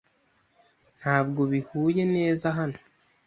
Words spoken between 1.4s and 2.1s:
bihuye